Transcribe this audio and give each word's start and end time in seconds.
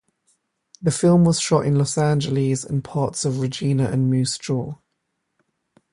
The 0.81 0.89
film 0.89 1.25
was 1.25 1.39
shot 1.39 1.67
in 1.67 1.77
Los 1.77 1.95
Angeles 1.95 2.63
and 2.63 2.83
parts 2.83 3.23
of 3.23 3.39
Regina 3.39 3.91
and 3.91 4.09
Moose 4.09 4.39
Jaw. 4.39 4.77